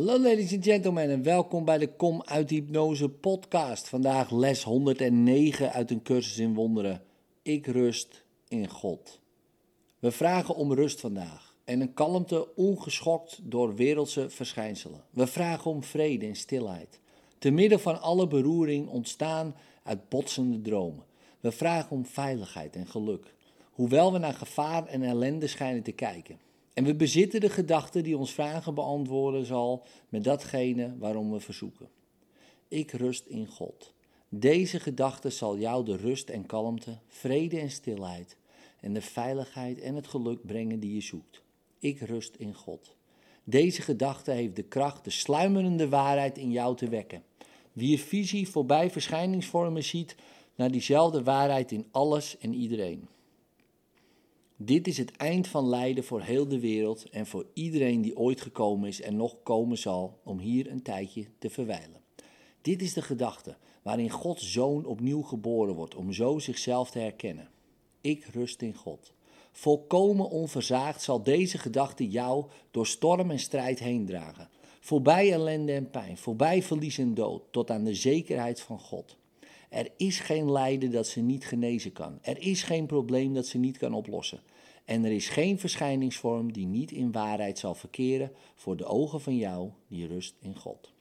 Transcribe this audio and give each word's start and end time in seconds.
Hallo 0.00 0.18
ladies 0.18 0.52
and 0.52 0.64
gentlemen 0.64 1.10
en 1.10 1.22
welkom 1.22 1.64
bij 1.64 1.78
de 1.78 1.92
Kom 1.96 2.22
uit 2.24 2.50
Hypnose 2.50 3.08
podcast. 3.08 3.88
Vandaag 3.88 4.30
les 4.30 4.62
109 4.62 5.72
uit 5.72 5.90
een 5.90 6.02
cursus 6.02 6.38
in 6.38 6.54
wonderen. 6.54 7.02
Ik 7.42 7.66
rust 7.66 8.24
in 8.48 8.68
God. 8.68 9.20
We 9.98 10.10
vragen 10.10 10.54
om 10.54 10.72
rust 10.72 11.00
vandaag 11.00 11.54
en 11.64 11.80
een 11.80 11.94
kalmte 11.94 12.54
ongeschokt 12.54 13.40
door 13.42 13.74
wereldse 13.74 14.30
verschijnselen. 14.30 15.04
We 15.10 15.26
vragen 15.26 15.70
om 15.70 15.84
vrede 15.84 16.26
en 16.26 16.36
stilheid. 16.36 17.00
Te 17.38 17.50
midden 17.50 17.80
van 17.80 18.00
alle 18.00 18.26
beroering 18.26 18.88
ontstaan 18.88 19.54
uit 19.82 20.08
botsende 20.08 20.60
dromen. 20.60 21.04
We 21.40 21.52
vragen 21.52 21.96
om 21.96 22.06
veiligheid 22.06 22.76
en 22.76 22.86
geluk, 22.86 23.34
hoewel 23.70 24.12
we 24.12 24.18
naar 24.18 24.34
gevaar 24.34 24.86
en 24.86 25.02
ellende 25.02 25.46
schijnen 25.46 25.82
te 25.82 25.92
kijken. 25.92 26.38
En 26.72 26.84
we 26.84 26.94
bezitten 26.94 27.40
de 27.40 27.50
gedachte 27.50 28.00
die 28.00 28.16
ons 28.16 28.32
vragen 28.32 28.74
beantwoorden 28.74 29.46
zal 29.46 29.86
met 30.08 30.24
datgene 30.24 30.94
waarom 30.98 31.32
we 31.32 31.40
verzoeken. 31.40 31.88
Ik 32.68 32.90
rust 32.90 33.26
in 33.26 33.46
God. 33.46 33.92
Deze 34.28 34.80
gedachte 34.80 35.30
zal 35.30 35.58
jou 35.58 35.84
de 35.84 35.96
rust 35.96 36.28
en 36.28 36.46
kalmte, 36.46 36.98
vrede 37.06 37.58
en 37.58 37.70
stilheid 37.70 38.36
en 38.80 38.92
de 38.92 39.00
veiligheid 39.00 39.80
en 39.80 39.94
het 39.94 40.06
geluk 40.06 40.46
brengen 40.46 40.80
die 40.80 40.94
je 40.94 41.00
zoekt. 41.00 41.42
Ik 41.78 42.00
rust 42.00 42.34
in 42.36 42.54
God. 42.54 42.96
Deze 43.44 43.82
gedachte 43.82 44.30
heeft 44.30 44.56
de 44.56 44.62
kracht 44.62 45.04
de 45.04 45.10
sluimerende 45.10 45.88
waarheid 45.88 46.38
in 46.38 46.50
jou 46.50 46.76
te 46.76 46.88
wekken. 46.88 47.22
Wie 47.72 47.90
je 47.90 47.98
visie 47.98 48.48
voorbij 48.48 48.90
verschijningsvormen 48.90 49.84
ziet, 49.84 50.14
naar 50.54 50.70
diezelfde 50.70 51.22
waarheid 51.22 51.72
in 51.72 51.86
alles 51.90 52.38
en 52.38 52.54
iedereen. 52.54 53.08
Dit 54.62 54.86
is 54.86 54.98
het 54.98 55.16
eind 55.16 55.48
van 55.48 55.68
lijden 55.68 56.04
voor 56.04 56.20
heel 56.20 56.48
de 56.48 56.60
wereld 56.60 57.08
en 57.10 57.26
voor 57.26 57.46
iedereen 57.52 58.02
die 58.02 58.16
ooit 58.16 58.40
gekomen 58.40 58.88
is 58.88 59.00
en 59.00 59.16
nog 59.16 59.36
komen 59.42 59.78
zal 59.78 60.18
om 60.24 60.38
hier 60.38 60.70
een 60.70 60.82
tijdje 60.82 61.26
te 61.38 61.50
verwijlen. 61.50 62.00
Dit 62.62 62.82
is 62.82 62.92
de 62.92 63.02
gedachte 63.02 63.56
waarin 63.82 64.10
Gods 64.10 64.52
zoon 64.52 64.84
opnieuw 64.84 65.22
geboren 65.22 65.74
wordt 65.74 65.94
om 65.94 66.12
zo 66.12 66.38
zichzelf 66.38 66.90
te 66.90 66.98
herkennen. 66.98 67.48
Ik 68.00 68.24
rust 68.24 68.62
in 68.62 68.74
God. 68.74 69.12
Volkomen 69.52 70.30
onverzaagd 70.30 71.02
zal 71.02 71.22
deze 71.22 71.58
gedachte 71.58 72.08
jou 72.08 72.44
door 72.70 72.86
storm 72.86 73.30
en 73.30 73.38
strijd 73.38 73.78
heen 73.78 74.06
dragen. 74.06 74.48
Voorbij 74.80 75.32
ellende 75.32 75.72
en 75.72 75.90
pijn, 75.90 76.16
voorbij 76.16 76.62
verlies 76.62 76.98
en 76.98 77.14
dood, 77.14 77.42
tot 77.50 77.70
aan 77.70 77.84
de 77.84 77.94
zekerheid 77.94 78.60
van 78.60 78.78
God. 78.78 79.16
Er 79.70 79.90
is 79.96 80.20
geen 80.20 80.52
lijden 80.52 80.90
dat 80.90 81.06
ze 81.06 81.20
niet 81.20 81.46
genezen 81.46 81.92
kan. 81.92 82.18
Er 82.22 82.38
is 82.38 82.62
geen 82.62 82.86
probleem 82.86 83.34
dat 83.34 83.46
ze 83.46 83.58
niet 83.58 83.78
kan 83.78 83.94
oplossen. 83.94 84.40
En 84.84 85.04
er 85.04 85.12
is 85.12 85.28
geen 85.28 85.58
verschijningsvorm 85.58 86.52
die 86.52 86.66
niet 86.66 86.92
in 86.92 87.12
waarheid 87.12 87.58
zal 87.58 87.74
verkeren 87.74 88.32
voor 88.54 88.76
de 88.76 88.84
ogen 88.84 89.20
van 89.20 89.36
jou 89.36 89.70
die 89.88 90.06
rust 90.06 90.34
in 90.40 90.56
God. 90.56 90.92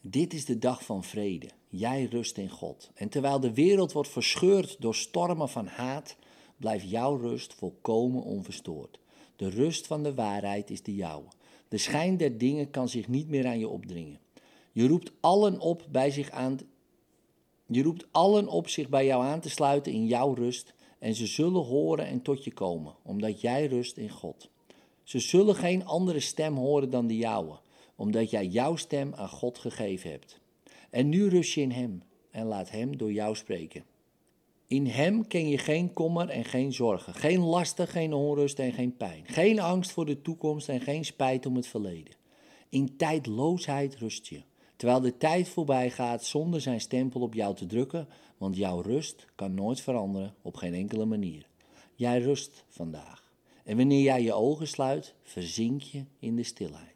Dit 0.00 0.34
is 0.34 0.44
de 0.44 0.58
dag 0.58 0.84
van 0.84 1.04
vrede. 1.04 1.48
Jij 1.68 2.04
rust 2.04 2.38
in 2.38 2.48
God. 2.48 2.90
En 2.94 3.08
terwijl 3.08 3.40
de 3.40 3.54
wereld 3.54 3.92
wordt 3.92 4.08
verscheurd 4.08 4.76
door 4.80 4.94
stormen 4.94 5.48
van 5.48 5.66
haat, 5.66 6.16
blijft 6.56 6.90
jouw 6.90 7.16
rust 7.16 7.54
volkomen 7.54 8.22
onverstoord. 8.22 8.98
De 9.36 9.48
rust 9.48 9.86
van 9.86 10.02
de 10.02 10.14
waarheid 10.14 10.70
is 10.70 10.82
de 10.82 10.94
jouwe. 10.94 11.28
De 11.68 11.78
schijn 11.78 12.16
der 12.16 12.38
dingen 12.38 12.70
kan 12.70 12.88
zich 12.88 13.08
niet 13.08 13.28
meer 13.28 13.46
aan 13.46 13.58
je 13.58 13.68
opdringen. 13.68 14.18
Je 14.72 14.86
roept 14.86 15.12
allen 15.20 15.58
op 15.58 15.86
bij 15.90 16.10
zich 16.10 16.30
aan 16.30 16.58
je 17.66 17.82
roept 17.82 18.06
allen 18.10 18.48
op 18.48 18.68
zich 18.68 18.88
bij 18.88 19.06
jou 19.06 19.24
aan 19.24 19.40
te 19.40 19.50
sluiten 19.50 19.92
in 19.92 20.06
jouw 20.06 20.32
rust 20.32 20.74
en 20.98 21.14
ze 21.14 21.26
zullen 21.26 21.62
horen 21.62 22.06
en 22.06 22.22
tot 22.22 22.44
je 22.44 22.52
komen, 22.52 22.94
omdat 23.02 23.40
jij 23.40 23.66
rust 23.66 23.96
in 23.96 24.10
God. 24.10 24.50
Ze 25.02 25.18
zullen 25.18 25.54
geen 25.54 25.86
andere 25.86 26.20
stem 26.20 26.56
horen 26.56 26.90
dan 26.90 27.06
de 27.06 27.16
jouwe, 27.16 27.58
omdat 27.96 28.30
jij 28.30 28.46
jouw 28.46 28.76
stem 28.76 29.14
aan 29.14 29.28
God 29.28 29.58
gegeven 29.58 30.10
hebt. 30.10 30.40
En 30.90 31.08
nu 31.08 31.28
rust 31.28 31.52
je 31.52 31.60
in 31.60 31.70
Hem 31.70 32.02
en 32.30 32.46
laat 32.46 32.70
Hem 32.70 32.96
door 32.96 33.12
jou 33.12 33.36
spreken. 33.36 33.84
In 34.66 34.86
Hem 34.86 35.26
ken 35.26 35.48
je 35.48 35.58
geen 35.58 35.92
kommer 35.92 36.28
en 36.28 36.44
geen 36.44 36.72
zorgen, 36.72 37.14
geen 37.14 37.40
lasten, 37.40 37.88
geen 37.88 38.12
onrust 38.12 38.58
en 38.58 38.72
geen 38.72 38.96
pijn, 38.96 39.24
geen 39.26 39.60
angst 39.60 39.90
voor 39.90 40.06
de 40.06 40.22
toekomst 40.22 40.68
en 40.68 40.80
geen 40.80 41.04
spijt 41.04 41.46
om 41.46 41.56
het 41.56 41.66
verleden. 41.66 42.14
In 42.68 42.96
tijdloosheid 42.96 43.96
rust 43.96 44.26
je 44.26 44.42
terwijl 44.76 45.00
de 45.00 45.16
tijd 45.16 45.48
voorbij 45.48 45.90
gaat 45.90 46.24
zonder 46.24 46.60
zijn 46.60 46.80
stempel 46.80 47.20
op 47.20 47.34
jou 47.34 47.54
te 47.54 47.66
drukken, 47.66 48.08
want 48.38 48.56
jouw 48.56 48.80
rust 48.80 49.26
kan 49.34 49.54
nooit 49.54 49.80
veranderen 49.80 50.34
op 50.42 50.56
geen 50.56 50.74
enkele 50.74 51.04
manier. 51.04 51.46
Jij 51.94 52.20
rust 52.20 52.64
vandaag. 52.68 53.32
En 53.64 53.76
wanneer 53.76 54.02
jij 54.02 54.22
je 54.22 54.32
ogen 54.32 54.68
sluit, 54.68 55.14
verzink 55.22 55.82
je 55.82 56.04
in 56.18 56.36
de 56.36 56.42
stilheid. 56.42 56.94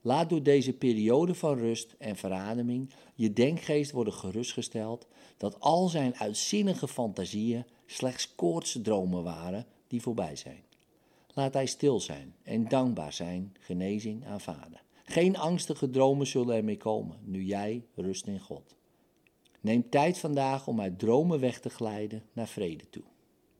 Laat 0.00 0.28
door 0.28 0.42
deze 0.42 0.72
periode 0.72 1.34
van 1.34 1.58
rust 1.58 1.94
en 1.98 2.16
verademing 2.16 2.90
je 3.14 3.32
denkgeest 3.32 3.90
worden 3.90 4.12
gerustgesteld 4.12 5.06
dat 5.36 5.60
al 5.60 5.88
zijn 5.88 6.16
uitzinnige 6.16 6.88
fantasieën 6.88 7.64
slechts 7.86 8.34
koortse 8.34 8.80
dromen 8.80 9.22
waren 9.22 9.66
die 9.86 10.02
voorbij 10.02 10.36
zijn. 10.36 10.62
Laat 11.34 11.54
hij 11.54 11.66
stil 11.66 12.00
zijn 12.00 12.34
en 12.42 12.68
dankbaar 12.68 13.12
zijn, 13.12 13.56
genezing 13.60 14.26
aanvaarden. 14.26 14.80
Geen 15.10 15.36
angstige 15.36 15.90
dromen 15.90 16.26
zullen 16.26 16.56
ermee 16.56 16.76
komen, 16.76 17.16
nu 17.24 17.42
jij 17.42 17.84
rust 17.94 18.26
in 18.26 18.40
God. 18.40 18.76
Neem 19.60 19.88
tijd 19.88 20.18
vandaag 20.18 20.66
om 20.66 20.80
uit 20.80 20.98
dromen 20.98 21.40
weg 21.40 21.60
te 21.60 21.70
glijden 21.70 22.22
naar 22.32 22.48
vrede 22.48 22.84
toe. 22.90 23.02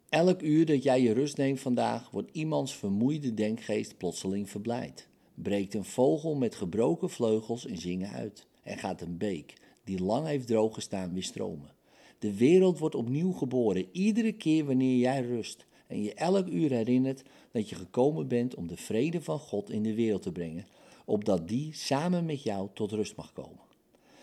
Elk 0.08 0.42
uur 0.42 0.66
dat 0.66 0.82
jij 0.82 1.02
je 1.02 1.12
rust 1.12 1.36
neemt 1.36 1.60
vandaag, 1.60 2.10
wordt 2.10 2.30
iemands 2.32 2.74
vermoeide 2.74 3.34
denkgeest 3.34 3.96
plotseling 3.96 4.50
verblijd. 4.50 5.08
Breekt 5.34 5.74
een 5.74 5.84
vogel 5.84 6.34
met 6.34 6.54
gebroken 6.54 7.10
vleugels 7.10 7.64
in 7.64 7.78
zingen 7.78 8.10
uit. 8.10 8.46
En 8.62 8.78
gaat 8.78 9.00
een 9.00 9.18
beek, 9.18 9.54
die 9.84 10.02
lang 10.02 10.26
heeft 10.26 10.46
drooggestaan, 10.46 11.12
weer 11.12 11.22
stromen. 11.22 11.74
De 12.18 12.36
wereld 12.36 12.78
wordt 12.78 12.94
opnieuw 12.94 13.32
geboren, 13.32 13.88
iedere 13.92 14.32
keer 14.32 14.64
wanneer 14.64 14.96
jij 14.96 15.20
rust 15.20 15.66
en 15.86 16.02
je 16.02 16.14
elk 16.14 16.48
uur 16.48 16.70
herinnert 16.70 17.22
dat 17.52 17.68
je 17.68 17.74
gekomen 17.74 18.28
bent 18.28 18.54
om 18.54 18.66
de 18.66 18.76
vrede 18.76 19.20
van 19.20 19.38
God 19.38 19.70
in 19.70 19.82
de 19.82 19.94
wereld 19.94 20.22
te 20.22 20.32
brengen 20.32 20.66
opdat 21.10 21.48
die 21.48 21.74
samen 21.74 22.24
met 22.24 22.42
jou 22.42 22.68
tot 22.74 22.92
rust 22.92 23.16
mag 23.16 23.32
komen. 23.32 23.68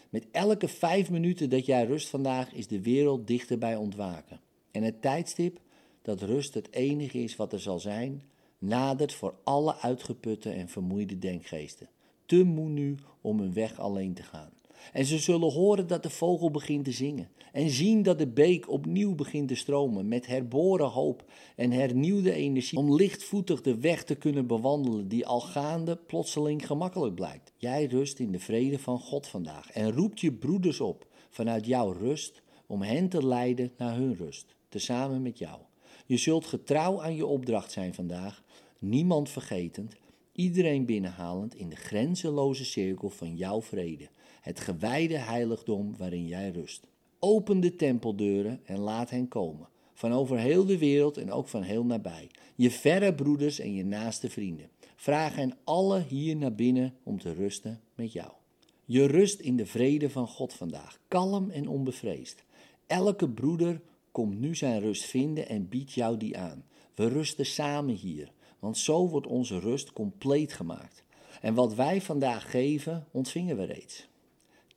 Met 0.09 0.27
elke 0.31 0.67
vijf 0.67 1.09
minuten 1.09 1.49
dat 1.49 1.65
jij 1.65 1.85
rust 1.85 2.09
vandaag 2.09 2.53
is 2.53 2.67
de 2.67 2.81
wereld 2.81 3.27
dichter 3.27 3.57
bij 3.57 3.75
ontwaken. 3.75 4.39
En 4.71 4.83
het 4.83 5.01
tijdstip 5.01 5.59
dat 6.01 6.21
rust 6.21 6.53
het 6.53 6.73
enige 6.73 7.23
is 7.23 7.35
wat 7.35 7.53
er 7.53 7.59
zal 7.59 7.79
zijn, 7.79 8.23
nadert 8.57 9.13
voor 9.13 9.35
alle 9.43 9.75
uitgeputte 9.75 10.49
en 10.49 10.69
vermoeide 10.69 11.19
denkgeesten. 11.19 11.89
Te 12.25 12.43
moe 12.43 12.69
nu 12.69 12.95
om 13.21 13.39
hun 13.39 13.53
weg 13.53 13.79
alleen 13.79 14.13
te 14.13 14.23
gaan. 14.23 14.51
En 14.93 15.05
ze 15.05 15.17
zullen 15.17 15.51
horen 15.51 15.87
dat 15.87 16.03
de 16.03 16.09
vogel 16.09 16.51
begint 16.51 16.85
te 16.85 16.91
zingen. 16.91 17.29
En 17.51 17.69
zien 17.69 18.03
dat 18.03 18.17
de 18.17 18.27
beek 18.27 18.69
opnieuw 18.69 19.15
begint 19.15 19.47
te 19.47 19.55
stromen 19.55 20.07
met 20.07 20.27
herboren 20.27 20.87
hoop 20.87 21.23
en 21.55 21.71
hernieuwde 21.71 22.31
energie 22.31 22.77
om 22.77 22.95
lichtvoetig 22.95 23.61
de 23.61 23.79
weg 23.79 24.03
te 24.03 24.15
kunnen 24.15 24.47
bewandelen 24.47 25.07
die 25.07 25.25
al 25.25 25.39
gaande 25.39 25.95
plotseling 25.95 26.67
gemakkelijk 26.67 27.15
blijkt. 27.15 27.51
Jij 27.57 27.85
rust 27.85 28.19
in 28.19 28.31
de 28.31 28.39
vrede 28.39 28.79
van 28.79 28.99
God 28.99 29.27
vandaag 29.27 29.71
en 29.71 29.91
roept 29.91 30.19
je 30.19 30.33
broeders 30.33 30.79
op 30.79 31.07
vanuit 31.29 31.65
jouw 31.65 31.91
rust 31.91 32.41
om 32.67 32.81
hen 32.81 33.09
te 33.09 33.25
leiden 33.25 33.71
naar 33.77 33.95
hun 33.95 34.15
rust, 34.15 34.55
tezamen 34.69 35.21
met 35.21 35.37
jou. 35.37 35.59
Je 36.05 36.17
zult 36.17 36.45
getrouw 36.45 37.01
aan 37.01 37.15
je 37.15 37.25
opdracht 37.25 37.71
zijn 37.71 37.93
vandaag, 37.93 38.43
niemand 38.79 39.29
vergetend, 39.29 39.95
iedereen 40.31 40.85
binnenhalend 40.85 41.55
in 41.55 41.69
de 41.69 41.75
grenzeloze 41.75 42.65
cirkel 42.65 43.09
van 43.09 43.35
jouw 43.35 43.61
vrede 43.61 44.09
het 44.41 44.59
gewijde 44.59 45.17
heiligdom 45.17 45.97
waarin 45.97 46.27
jij 46.27 46.49
rust. 46.49 46.87
Open 47.19 47.59
de 47.59 47.75
tempeldeuren 47.75 48.59
en 48.65 48.77
laat 48.79 49.09
hen 49.09 49.27
komen, 49.27 49.67
van 49.93 50.13
over 50.13 50.37
heel 50.37 50.65
de 50.65 50.77
wereld 50.77 51.17
en 51.17 51.31
ook 51.31 51.47
van 51.47 51.61
heel 51.61 51.85
nabij. 51.85 52.29
Je 52.55 52.71
verre 52.71 53.13
broeders 53.13 53.59
en 53.59 53.73
je 53.73 53.85
naaste 53.85 54.29
vrienden. 54.29 54.69
Vraag 54.95 55.35
hen 55.35 55.57
alle 55.63 56.03
hier 56.07 56.35
naar 56.35 56.55
binnen 56.55 56.93
om 57.03 57.19
te 57.19 57.33
rusten 57.33 57.81
met 57.95 58.11
jou. 58.11 58.31
Je 58.85 59.05
rust 59.05 59.39
in 59.39 59.57
de 59.57 59.65
vrede 59.65 60.09
van 60.09 60.27
God 60.27 60.53
vandaag, 60.53 60.99
kalm 61.07 61.49
en 61.49 61.67
onbevreesd. 61.67 62.43
Elke 62.87 63.29
broeder 63.29 63.81
komt 64.11 64.39
nu 64.39 64.55
zijn 64.55 64.79
rust 64.79 65.03
vinden 65.03 65.47
en 65.47 65.69
biedt 65.69 65.93
jou 65.93 66.17
die 66.17 66.37
aan. 66.37 66.63
We 66.95 67.07
rusten 67.07 67.45
samen 67.45 67.95
hier, 67.95 68.31
want 68.59 68.77
zo 68.77 69.07
wordt 69.07 69.27
onze 69.27 69.59
rust 69.59 69.93
compleet 69.93 70.53
gemaakt. 70.53 71.03
En 71.41 71.53
wat 71.53 71.75
wij 71.75 72.01
vandaag 72.01 72.51
geven, 72.51 73.05
ontvingen 73.11 73.57
we 73.57 73.63
reeds. 73.63 74.07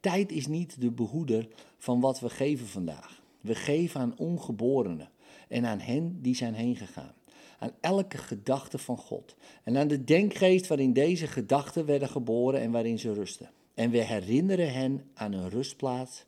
Tijd 0.00 0.32
is 0.32 0.47
niet 0.47 0.81
de 0.81 0.91
behoeder 0.91 1.49
van 1.79 2.00
wat 2.00 2.20
we 2.20 2.31
geven 2.31 2.67
vandaag. 2.67 3.23
We 3.41 3.55
geven 3.55 4.00
aan 4.00 4.19
ongeborenen 4.19 5.11
en 5.49 5.67
aan 5.67 5.81
hen 5.81 6.23
die 6.23 6.35
zijn 6.35 6.55
heen 6.55 6.76
gegaan. 6.76 7.14
Aan 7.58 7.73
elke 7.81 8.19
gedachte 8.19 8.79
van 8.79 8.97
God. 8.97 9.37
En 9.64 9.76
aan 9.76 9.88
de 9.88 10.05
denkgeest 10.05 10.67
waarin 10.67 10.93
deze 10.93 11.26
gedachten 11.26 11.87
werden 11.87 12.08
geboren 12.08 12.61
en 12.61 12.70
waarin 12.70 12.99
ze 12.99 13.12
rusten. 13.12 13.50
En 13.75 13.91
we 13.91 14.02
herinneren 14.02 14.73
hen 14.73 15.11
aan 15.14 15.32
een 15.32 15.49
rustplaats 15.49 16.25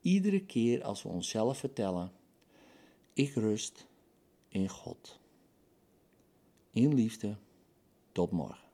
iedere 0.00 0.40
keer 0.40 0.82
als 0.82 1.02
we 1.02 1.08
onszelf 1.08 1.58
vertellen: 1.58 2.12
Ik 3.12 3.34
rust 3.34 3.86
in 4.48 4.68
God. 4.68 5.18
In 6.70 6.94
liefde, 6.94 7.36
tot 8.12 8.30
morgen. 8.30 8.64